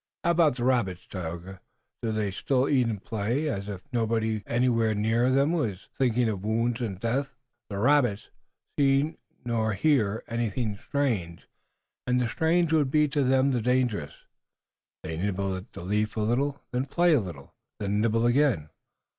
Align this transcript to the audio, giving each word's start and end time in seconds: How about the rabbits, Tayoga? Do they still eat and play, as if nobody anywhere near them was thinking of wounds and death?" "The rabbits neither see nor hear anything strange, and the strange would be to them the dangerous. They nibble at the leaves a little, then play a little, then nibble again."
How 0.23 0.31
about 0.31 0.55
the 0.55 0.63
rabbits, 0.63 1.05
Tayoga? 1.05 1.61
Do 2.01 2.11
they 2.11 2.31
still 2.31 2.67
eat 2.67 2.87
and 2.87 3.03
play, 3.03 3.47
as 3.47 3.69
if 3.69 3.81
nobody 3.93 4.41
anywhere 4.47 4.95
near 4.95 5.29
them 5.29 5.51
was 5.51 5.89
thinking 5.95 6.27
of 6.27 6.43
wounds 6.43 6.81
and 6.81 6.99
death?" 6.99 7.35
"The 7.69 7.77
rabbits 7.77 8.31
neither 8.79 9.09
see 9.11 9.17
nor 9.45 9.73
hear 9.73 10.23
anything 10.27 10.75
strange, 10.75 11.47
and 12.07 12.19
the 12.19 12.27
strange 12.27 12.73
would 12.73 12.89
be 12.89 13.07
to 13.09 13.23
them 13.23 13.51
the 13.51 13.61
dangerous. 13.61 14.13
They 15.03 15.17
nibble 15.17 15.55
at 15.55 15.71
the 15.71 15.83
leaves 15.83 16.15
a 16.15 16.21
little, 16.21 16.63
then 16.71 16.87
play 16.87 17.13
a 17.13 17.19
little, 17.21 17.53
then 17.79 18.01
nibble 18.01 18.25
again." 18.25 18.69